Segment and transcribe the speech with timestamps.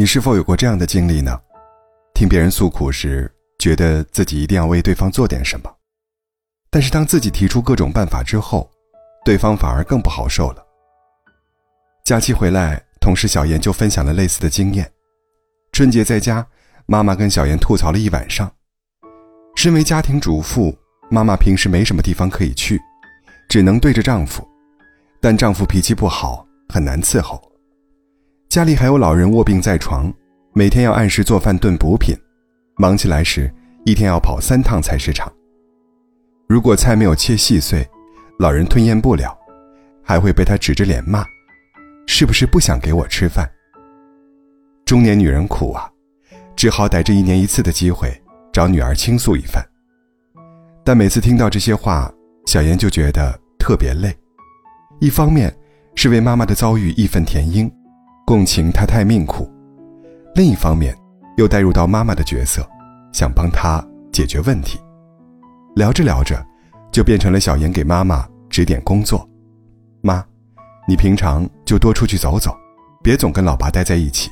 [0.00, 1.38] 你是否有过这样的经历呢？
[2.14, 5.70] 听别人诉苦时，觉得自己一定要为对方做点什么，
[6.70, 8.70] 但是当自己提出各种办法之后，
[9.26, 10.66] 对方反而更不好受了。
[12.02, 14.90] 假期回来，同事小妍就分享了类似的经验。
[15.70, 16.46] 春节在家，
[16.86, 18.50] 妈妈跟小妍吐槽了一晚上。
[19.54, 20.74] 身为家庭主妇，
[21.10, 22.80] 妈妈平时没什么地方可以去，
[23.50, 24.48] 只能对着丈夫，
[25.20, 27.49] 但丈夫脾气不好，很难伺候。
[28.50, 30.12] 家里还有老人卧病在床，
[30.54, 32.16] 每天要按时做饭炖补品，
[32.76, 33.48] 忙起来时
[33.84, 35.32] 一天要跑三趟菜市场。
[36.48, 37.88] 如果菜没有切细碎，
[38.40, 39.38] 老人吞咽不了，
[40.02, 41.24] 还会被他指着脸骂
[42.08, 43.48] ：“是不是不想给我吃饭？”
[44.84, 45.88] 中年女人苦啊，
[46.56, 48.12] 只好逮着一年一次的机会
[48.52, 49.64] 找女儿倾诉一番。
[50.82, 52.12] 但每次听到这些话，
[52.46, 54.12] 小妍就觉得特别累，
[54.98, 55.56] 一方面
[55.94, 57.70] 是为妈妈的遭遇义愤填膺。
[58.30, 59.50] 共情他太命苦，
[60.36, 60.96] 另一方面
[61.36, 62.64] 又带入到妈妈的角色，
[63.12, 64.78] 想帮她解决问题。
[65.74, 66.40] 聊着聊着，
[66.92, 69.28] 就变成了小妍给妈妈指点工作。
[70.00, 70.24] 妈，
[70.86, 72.56] 你平常就多出去走走，
[73.02, 74.30] 别总跟老爸待在一起。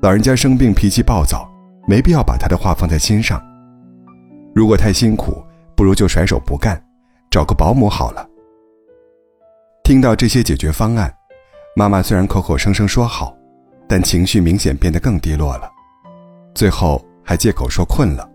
[0.00, 1.50] 老人家生病脾气暴躁，
[1.88, 3.42] 没必要把他的话放在心上。
[4.54, 5.42] 如果太辛苦，
[5.74, 6.80] 不如就甩手不干，
[7.28, 8.24] 找个保姆好了。
[9.82, 11.12] 听到这些解决方案。
[11.78, 13.32] 妈妈虽然口口声声说好，
[13.86, 15.70] 但情绪明显变得更低落了，
[16.52, 18.28] 最后还借口说困了，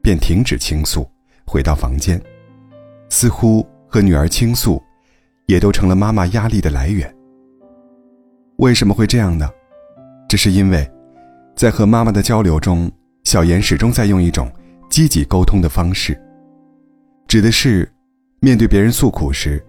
[0.00, 1.04] 便停止倾诉，
[1.44, 2.22] 回到房间，
[3.08, 4.80] 似乎和女儿倾诉，
[5.46, 7.12] 也都成了妈妈压力的来源。
[8.58, 9.50] 为什么会这样呢？
[10.28, 10.88] 这是因为，
[11.56, 12.88] 在和妈妈的交流中，
[13.24, 14.48] 小妍始终在用一种
[14.88, 16.16] 积极沟通的方式，
[17.26, 17.92] 指的是，
[18.38, 19.60] 面对别人诉苦时，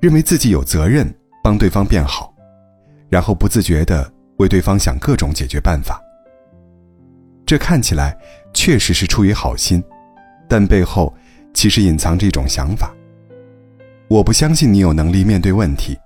[0.00, 2.32] 认为自己有责任帮对方变好。
[3.08, 6.00] 然后不自觉地为对方想各种解决办法。
[7.46, 8.16] 这看起来
[8.52, 9.82] 确实是出于好心，
[10.46, 11.14] 但背后
[11.54, 12.94] 其实隐藏着一种想法：
[14.08, 15.96] 我不相信你有能力面对问题，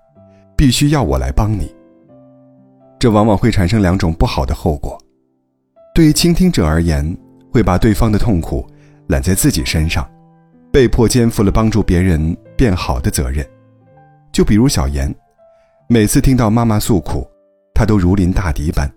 [0.57, 1.75] 必须要我来帮你。
[2.99, 4.97] 这往往会产生两种不好的后果：
[5.93, 7.17] 对于倾听者而言，
[7.51, 8.65] 会把对方的痛苦
[9.09, 10.09] 揽在自己身上，
[10.73, 13.45] 被迫肩负了帮助别人变好的责任。
[14.31, 15.13] 就比如小妍。
[15.93, 17.31] 每次听到妈妈诉苦，
[17.75, 18.91] 他都如临大敌般，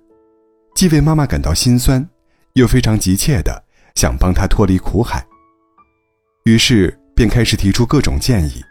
[0.76, 2.08] 既为妈妈感到心酸，
[2.54, 3.62] 又非常急切的
[3.96, 5.22] 想帮她脱离苦海。
[6.46, 8.64] 于是便开始提出各种建议，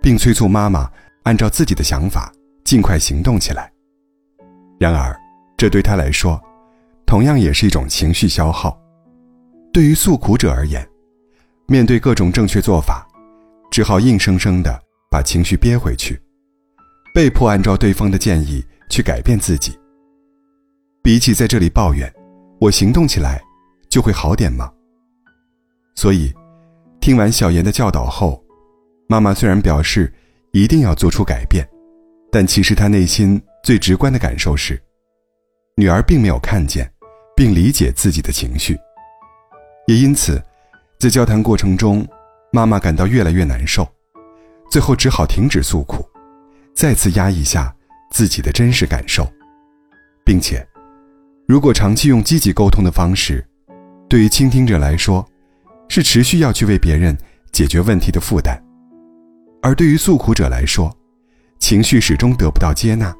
[0.00, 0.88] 并催促妈妈
[1.24, 2.32] 按照自己的想法
[2.64, 3.68] 尽快行动起来。
[4.78, 5.12] 然而，
[5.56, 6.40] 这对他来说，
[7.04, 8.80] 同样也是一种情绪消耗。
[9.72, 10.88] 对于诉苦者而言，
[11.66, 13.04] 面对各种正确做法，
[13.68, 14.80] 只好硬生生的
[15.10, 16.16] 把情绪憋回去。
[17.14, 18.60] 被迫按照对方的建议
[18.90, 19.78] 去改变自己。
[21.00, 22.12] 比起在这里抱怨，
[22.60, 23.40] 我行动起来
[23.88, 24.68] 就会好点吗？
[25.94, 26.34] 所以，
[26.98, 28.42] 听完小妍的教导后，
[29.08, 30.12] 妈妈虽然表示
[30.50, 31.64] 一定要做出改变，
[32.32, 34.82] 但其实她内心最直观的感受是，
[35.76, 36.92] 女儿并没有看见
[37.36, 38.76] 并理解自己的情绪。
[39.86, 40.42] 也因此，
[40.98, 42.04] 在交谈过程中，
[42.50, 43.86] 妈妈感到越来越难受，
[44.68, 46.04] 最后只好停止诉苦。
[46.74, 47.72] 再次压抑下
[48.10, 49.26] 自己的真实感受，
[50.24, 50.66] 并且，
[51.46, 53.46] 如果长期用积极沟通的方式，
[54.08, 55.24] 对于倾听者来说，
[55.88, 57.16] 是持续要去为别人
[57.52, 58.56] 解决问题的负担；
[59.62, 60.94] 而对于诉苦者来说，
[61.60, 63.14] 情绪始终得不到接纳，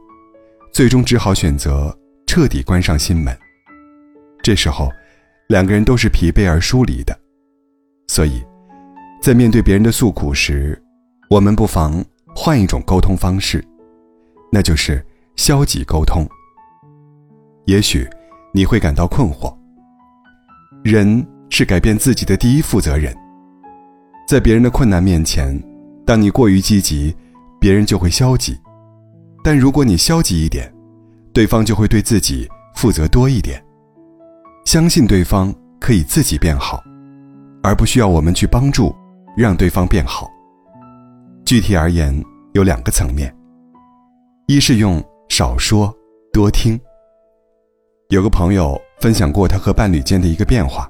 [0.73, 3.37] 最终只好选择彻底关上心门。
[4.43, 4.91] 这时候，
[5.49, 7.17] 两个人都是疲惫而疏离的，
[8.09, 8.43] 所以，
[9.23, 10.83] 在面对别人的诉苦时，
[11.31, 12.05] 我们不妨。
[12.34, 13.65] 换一种沟通方式，
[14.50, 15.05] 那就是
[15.37, 16.27] 消极沟通。
[17.67, 18.06] 也许
[18.53, 19.55] 你会感到困惑。
[20.83, 23.17] 人是改变自己的第一负责人。
[24.28, 25.59] 在别人的困难面前，
[26.05, 27.15] 当你过于积极，
[27.61, 28.55] 别人就会消极；
[29.43, 30.70] 但如果你消极一点，
[31.32, 33.62] 对方就会对自己负责多一点。
[34.64, 36.82] 相信对方可以自己变好，
[37.62, 38.94] 而不需要我们去帮助，
[39.37, 40.31] 让对方变好。
[41.44, 42.25] 具体而言，
[42.55, 43.35] 有两个层面：
[44.46, 45.94] 一是用少说
[46.32, 46.81] 多听。
[48.08, 50.88] 有个朋友分享过他和伴侣间的一个变化：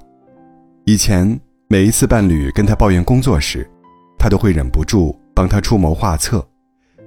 [0.85, 1.37] 以前
[1.67, 3.69] 每一次伴侣跟他抱怨工作时，
[4.17, 6.45] 他都会忍不住帮他出谋划策，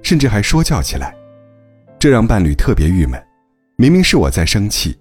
[0.03, 1.15] 甚至还说教起来，
[1.97, 3.19] 这让伴侣特别郁闷。
[3.77, 4.95] 明明是我在生气，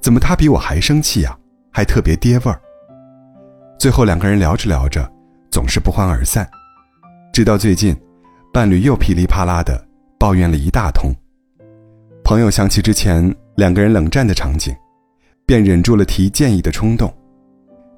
[0.00, 1.36] 怎么他比我还生气呀？
[1.70, 2.58] 还特别爹味儿。
[3.78, 5.06] 最后两个人聊着聊着，
[5.50, 6.48] 总是不欢而散。
[7.32, 7.96] 直到最近，
[8.52, 9.86] 伴侣又噼里啪啦的
[10.18, 11.12] 抱怨了一大通。
[12.24, 14.74] 朋友想起之前两个人冷战的场景，
[15.46, 17.12] 便忍住了提建议的冲动，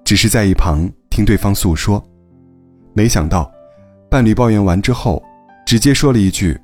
[0.05, 2.03] 只是在一旁听对方诉说。
[2.93, 3.51] 没想到，
[4.11, 5.23] 伴侣抱怨完之后，
[5.65, 6.59] 直接说了一句：“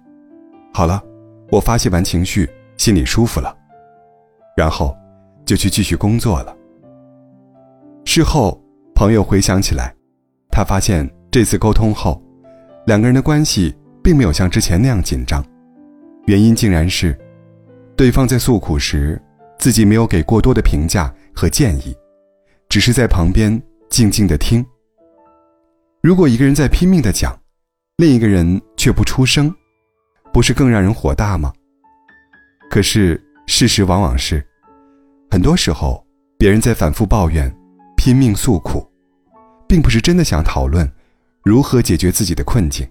[0.74, 1.02] 好了，
[1.50, 3.56] 我发泄完情绪，心里舒服了。”
[4.54, 4.94] 然后，
[5.46, 6.54] 就去继续工作了。
[8.04, 8.62] 事后，
[8.94, 9.94] 朋友回想起来，
[10.50, 12.22] 他发现这次沟通后，
[12.88, 15.44] 两个人的关系并没有像之前那样紧张，
[16.24, 17.14] 原因竟然是，
[17.94, 19.20] 对方在诉苦时，
[19.58, 21.94] 自己没有给过多的评价和建议，
[22.66, 24.64] 只是在旁边静静的听。
[26.00, 27.38] 如果一个人在拼命的讲，
[27.98, 29.54] 另一个人却不出声，
[30.32, 31.52] 不是更让人火大吗？
[32.70, 34.42] 可是事实往往是，
[35.30, 36.02] 很多时候
[36.38, 37.54] 别人在反复抱怨、
[37.98, 38.90] 拼命诉苦，
[39.68, 40.90] 并不是真的想讨论
[41.48, 42.86] 如何解决自己的困境，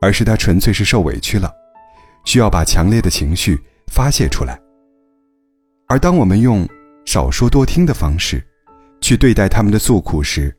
[0.00, 1.52] 而是他纯粹是受委屈了，
[2.24, 4.56] 需要把强烈的情绪发泄出来。
[5.88, 6.64] 而当我们用
[7.04, 8.40] 少说多听的方式，
[9.00, 10.56] 去对待他们的诉苦时，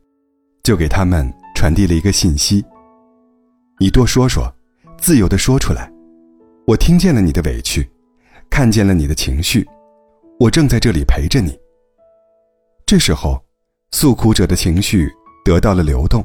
[0.64, 1.34] 就给他们。
[1.56, 2.64] 传递了一个信息：
[3.80, 4.54] 你多说说，
[5.00, 5.92] 自由的说出来。
[6.68, 7.90] 我听见了你的委屈，
[8.48, 9.66] 看见了你的情绪，
[10.40, 11.58] 我正在这里陪着你。
[12.86, 13.44] 这时候，
[13.92, 15.10] 诉苦者的情绪
[15.44, 16.24] 得到了流动，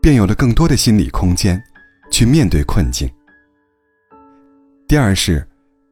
[0.00, 1.62] 便有了更多的心理空间，
[2.10, 3.10] 去面对困境。
[4.86, 5.46] 第二是，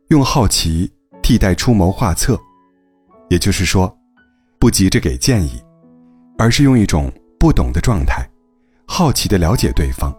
[0.08, 0.90] 用好奇
[1.22, 2.38] 替代出谋划策，
[3.28, 3.94] 也就是说，
[4.58, 5.62] 不急着给建议，
[6.38, 8.26] 而是用一种不懂的状态。
[8.86, 10.16] 好奇的了解对方。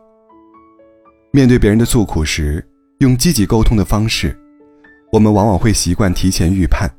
[1.32, 2.66] 面对别人的诉苦时，
[3.00, 4.38] 用积极沟通的方式，
[5.12, 6.90] 我们往往会习惯提前预判，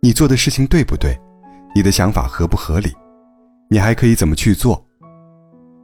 [0.00, 1.18] 你做的事情对不对，
[1.74, 2.92] 你的想法合不合理，
[3.68, 4.85] 你还可以怎么去做，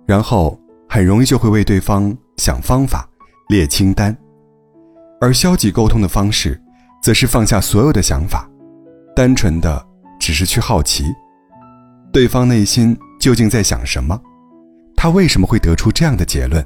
[0.07, 0.59] 然后
[0.89, 3.09] 很容易就会为对方想方法、
[3.49, 4.17] 列清单。
[5.21, 6.61] 而消极沟通的方式，
[7.03, 8.49] 则是放下所有的想法，
[9.15, 9.87] 单纯的
[10.19, 11.05] 只是去好奇，
[12.13, 14.21] 对方内心究竟在想什么。
[14.97, 16.65] 他为什么会得出这样的结论？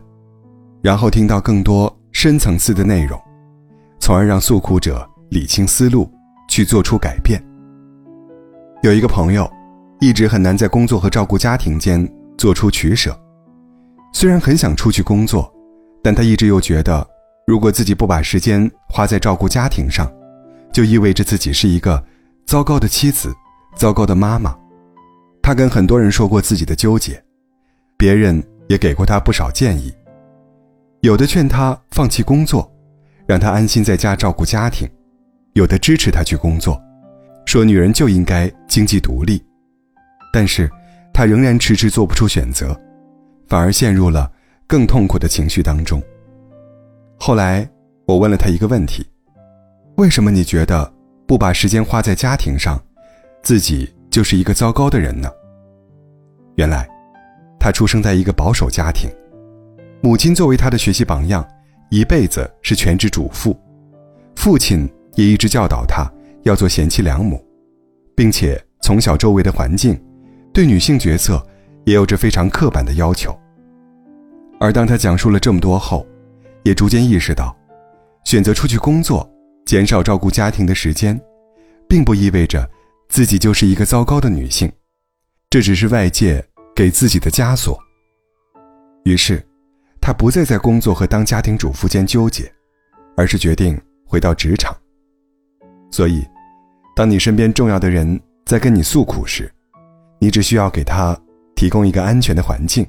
[0.83, 3.21] 然后听到更多深层次的内容，
[3.99, 6.11] 从而让诉苦者理清思路，
[6.49, 7.43] 去做出改变。
[8.83, 9.51] 有一个朋友，
[10.01, 12.07] 一直很难在工作和照顾家庭间
[12.39, 13.19] 做出取舍。
[14.13, 15.53] 虽然很想出去工作，
[16.03, 17.07] 但他一直又觉得，
[17.47, 20.11] 如果自己不把时间花在照顾家庭上，
[20.73, 22.03] 就意味着自己是一个
[22.47, 23.35] 糟糕的妻子，
[23.77, 24.57] 糟糕的妈妈。
[25.43, 27.23] 他跟很多人说过自己的纠结。
[27.99, 29.91] 别人也给过他不少建议，
[31.01, 32.71] 有的劝他放弃工作，
[33.27, 34.87] 让他安心在家照顾家庭；
[35.55, 36.79] 有的支持他去工作，
[37.47, 39.43] 说女人就应该经济独立。
[40.31, 40.71] 但是，
[41.15, 42.79] 他仍然迟迟做不出选择，
[43.47, 44.31] 反而陷入了
[44.67, 46.03] 更痛苦的情绪当中。
[47.19, 47.69] 后来，
[48.07, 49.07] 我问了他一个问题：
[49.97, 50.93] 为什么你觉得
[51.27, 52.81] 不把时间花在家庭上，
[53.43, 55.31] 自己就是一个糟糕的人呢？
[56.57, 56.89] 原来。
[57.59, 59.11] 他出生在一个保守家庭，
[60.01, 61.45] 母亲作为他的学习榜样，
[61.91, 63.59] 一辈子是全职主妇，
[64.37, 66.09] 父亲也一直教导他
[66.45, 67.45] 要做贤妻良母，
[68.15, 70.01] 并且从小周围的环境，
[70.53, 71.45] 对女性角色
[71.87, 73.35] 也有着非常刻板的要求。
[74.61, 76.07] 而当他讲述了这么多后，
[76.63, 77.57] 也逐渐意识到，
[78.25, 79.27] 选择出去工作，
[79.65, 81.19] 减少照顾家庭的时间，
[81.89, 82.69] 并不意味着
[83.09, 84.71] 自己就是一个糟糕的女性，
[85.49, 86.47] 这只是外界。
[86.77, 87.83] 给自己的枷锁。
[89.05, 89.43] 于是，
[89.99, 92.53] 他不再在工作和当家庭主妇间纠结，
[93.17, 94.77] 而是决定回到职场。
[95.91, 96.23] 所以，
[96.95, 99.51] 当你身边重要的人在跟你诉苦时，
[100.19, 101.19] 你只需要给他
[101.57, 102.87] 提供一个安全的环境，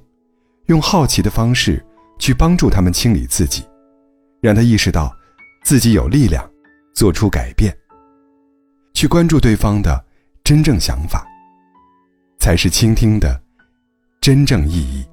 [0.68, 1.84] 用好奇的方式
[2.20, 3.64] 去帮助他们清理自己，
[4.42, 5.12] 让他意识到
[5.64, 6.48] 自己有力量
[6.94, 7.76] 做出改变，
[8.94, 10.06] 去关注对方的
[10.44, 11.26] 真正想法，
[12.38, 13.42] 才是倾听的。
[14.20, 15.06] 真正意义。